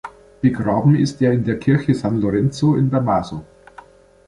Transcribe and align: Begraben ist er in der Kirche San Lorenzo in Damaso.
Begraben 0.41 0.95
ist 0.95 1.21
er 1.21 1.33
in 1.33 1.43
der 1.43 1.59
Kirche 1.59 1.93
San 1.93 2.19
Lorenzo 2.21 2.73
in 2.75 2.89
Damaso. 2.89 3.45